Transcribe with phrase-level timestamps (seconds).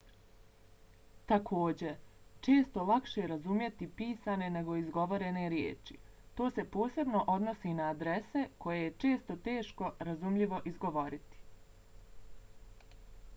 [1.31, 1.91] također
[2.47, 5.97] često lakše razumjeti pisane nego izgovorene riječi.
[6.35, 11.37] to se posebno odnosi na adrese koje je često teško razumljivo izgovoriti